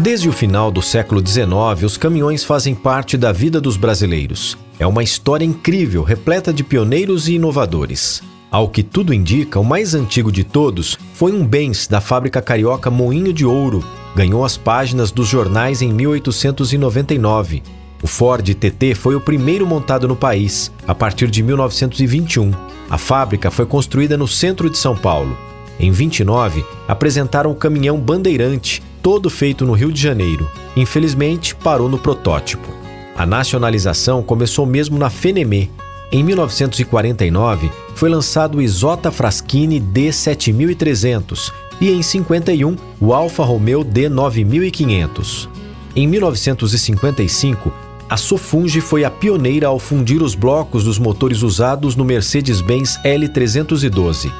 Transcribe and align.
Desde 0.00 0.30
o 0.30 0.32
final 0.32 0.70
do 0.70 0.80
século 0.80 1.20
XIX, 1.20 1.84
os 1.84 1.98
caminhões 1.98 2.42
fazem 2.42 2.74
parte 2.74 3.18
da 3.18 3.32
vida 3.32 3.60
dos 3.60 3.76
brasileiros. 3.76 4.56
É 4.78 4.86
uma 4.86 5.02
história 5.02 5.44
incrível, 5.44 6.02
repleta 6.02 6.54
de 6.54 6.64
pioneiros 6.64 7.28
e 7.28 7.34
inovadores. 7.34 8.22
Ao 8.50 8.66
que 8.66 8.82
tudo 8.82 9.12
indica, 9.12 9.60
o 9.60 9.64
mais 9.64 9.94
antigo 9.94 10.32
de 10.32 10.42
todos 10.42 10.98
foi 11.12 11.32
um 11.32 11.46
Benz 11.46 11.86
da 11.86 12.00
fábrica 12.00 12.40
carioca 12.40 12.90
Moinho 12.90 13.30
de 13.30 13.44
Ouro. 13.44 13.84
Ganhou 14.16 14.42
as 14.42 14.56
páginas 14.56 15.12
dos 15.12 15.28
jornais 15.28 15.82
em 15.82 15.92
1899. 15.92 17.62
O 18.02 18.06
Ford 18.06 18.54
TT 18.54 18.94
foi 18.94 19.14
o 19.14 19.20
primeiro 19.20 19.66
montado 19.66 20.08
no 20.08 20.16
país, 20.16 20.72
a 20.88 20.94
partir 20.94 21.30
de 21.30 21.42
1921. 21.42 22.52
A 22.88 22.96
fábrica 22.96 23.50
foi 23.50 23.66
construída 23.66 24.16
no 24.16 24.26
centro 24.26 24.70
de 24.70 24.78
São 24.78 24.96
Paulo. 24.96 25.36
Em 25.78 25.90
29, 25.90 26.64
apresentaram 26.88 27.50
o 27.50 27.54
caminhão 27.54 27.98
Bandeirante, 27.98 28.82
todo 29.02 29.30
feito 29.30 29.64
no 29.64 29.72
Rio 29.72 29.92
de 29.92 30.00
Janeiro. 30.00 30.48
Infelizmente, 30.76 31.54
parou 31.54 31.88
no 31.88 31.98
protótipo. 31.98 32.68
A 33.16 33.26
nacionalização 33.26 34.22
começou 34.22 34.64
mesmo 34.64 34.98
na 34.98 35.10
Fenemé. 35.10 35.68
Em 36.12 36.24
1949, 36.24 37.70
foi 37.94 38.08
lançado 38.08 38.58
o 38.58 38.62
Isota 38.62 39.10
Fraschini 39.10 39.80
D7300 39.80 41.52
e 41.80 41.90
em 41.90 42.02
51 42.02 42.76
o 43.00 43.12
Alfa 43.12 43.44
Romeo 43.44 43.84
D9500. 43.84 45.48
Em 45.94 46.06
1955, 46.06 47.72
a 48.08 48.16
Sofunge 48.16 48.80
foi 48.80 49.04
a 49.04 49.10
pioneira 49.10 49.68
ao 49.68 49.78
fundir 49.78 50.22
os 50.22 50.34
blocos 50.34 50.84
dos 50.84 50.98
motores 50.98 51.42
usados 51.42 51.94
no 51.94 52.04
Mercedes-Benz 52.04 52.98
L312. 53.04 54.32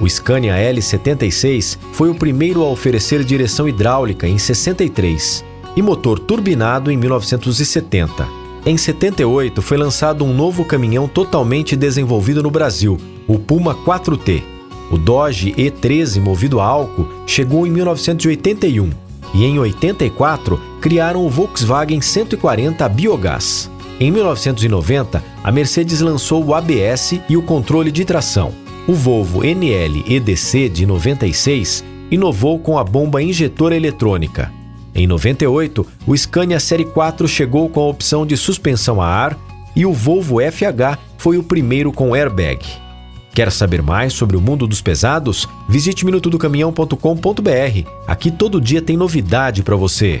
O 0.00 0.08
Scania 0.08 0.54
L76 0.54 1.78
foi 1.92 2.08
o 2.08 2.14
primeiro 2.14 2.62
a 2.62 2.70
oferecer 2.70 3.22
direção 3.22 3.68
hidráulica 3.68 4.26
em 4.26 4.38
63 4.38 5.44
e 5.76 5.82
motor 5.82 6.18
turbinado 6.18 6.90
em 6.90 6.96
1970. 6.96 8.26
Em 8.64 8.78
78 8.78 9.60
foi 9.60 9.76
lançado 9.76 10.24
um 10.24 10.32
novo 10.32 10.64
caminhão 10.64 11.06
totalmente 11.06 11.76
desenvolvido 11.76 12.42
no 12.42 12.50
Brasil, 12.50 12.98
o 13.28 13.38
Puma 13.38 13.74
4T. 13.74 14.42
O 14.90 14.96
Dodge 14.96 15.52
E13 15.52 16.18
movido 16.18 16.60
a 16.60 16.64
álcool 16.64 17.08
chegou 17.26 17.66
em 17.66 17.70
1981 17.70 18.90
e 19.34 19.44
em 19.44 19.58
84 19.58 20.58
criaram 20.80 21.24
o 21.24 21.28
Volkswagen 21.28 22.00
140 22.00 22.84
a 22.84 22.88
biogás. 22.88 23.70
Em 24.00 24.10
1990, 24.10 25.22
a 25.44 25.52
Mercedes 25.52 26.00
lançou 26.00 26.42
o 26.42 26.54
ABS 26.54 27.20
e 27.28 27.36
o 27.36 27.42
controle 27.42 27.92
de 27.92 28.04
tração. 28.04 28.69
O 28.90 28.92
Volvo 28.92 29.44
NL 29.44 30.02
EDC 30.04 30.68
de 30.68 30.84
96 30.84 31.84
inovou 32.10 32.58
com 32.58 32.76
a 32.76 32.82
bomba 32.82 33.22
injetora 33.22 33.76
eletrônica. 33.76 34.52
Em 34.92 35.06
98, 35.06 35.86
o 36.04 36.16
Scania 36.16 36.58
Série 36.58 36.84
4 36.84 37.28
chegou 37.28 37.68
com 37.68 37.78
a 37.78 37.86
opção 37.86 38.26
de 38.26 38.36
suspensão 38.36 39.00
a 39.00 39.06
ar 39.06 39.38
e 39.76 39.86
o 39.86 39.92
Volvo 39.92 40.38
FH 40.40 40.98
foi 41.18 41.38
o 41.38 41.44
primeiro 41.44 41.92
com 41.92 42.16
airbag. 42.16 42.66
Quer 43.32 43.52
saber 43.52 43.80
mais 43.80 44.12
sobre 44.12 44.36
o 44.36 44.40
mundo 44.40 44.66
dos 44.66 44.82
pesados? 44.82 45.48
Visite 45.68 46.04
minutodocaminhão.com.br. 46.04 47.88
Aqui 48.08 48.28
todo 48.32 48.60
dia 48.60 48.82
tem 48.82 48.96
novidade 48.96 49.62
para 49.62 49.76
você. 49.76 50.20